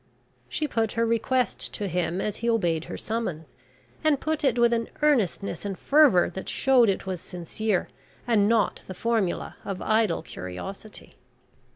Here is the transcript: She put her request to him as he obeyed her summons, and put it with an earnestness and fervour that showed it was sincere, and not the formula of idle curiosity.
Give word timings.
She 0.49 0.67
put 0.67 0.93
her 0.93 1.05
request 1.05 1.73
to 1.75 1.87
him 1.87 2.19
as 2.21 2.37
he 2.37 2.49
obeyed 2.49 2.85
her 2.85 2.97
summons, 2.97 3.53
and 4.03 4.19
put 4.19 4.43
it 4.43 4.57
with 4.57 4.73
an 4.73 4.89
earnestness 5.03 5.63
and 5.63 5.77
fervour 5.77 6.27
that 6.31 6.49
showed 6.49 6.89
it 6.89 7.05
was 7.05 7.21
sincere, 7.21 7.87
and 8.25 8.49
not 8.49 8.81
the 8.87 8.95
formula 8.95 9.57
of 9.63 9.79
idle 9.79 10.23
curiosity. 10.23 11.17